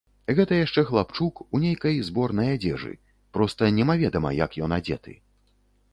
[0.37, 2.91] Гэта яшчэ хлапчук, у нейкай зборнай адзежы,
[3.37, 5.13] проста немаведама як ён адзеты.